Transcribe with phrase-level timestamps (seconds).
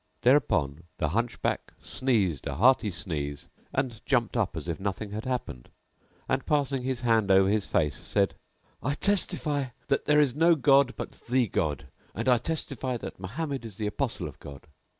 [0.23, 5.69] Thereupon the Hunchback sneezed a hearty sneeze and jumped up as if nothing had happened
[6.27, 8.33] and passing his hand over his face said,
[8.81, 13.63] "I testify that there is no god, but the God, and I testify that Mohammed
[13.63, 14.65] is the Apostle of God."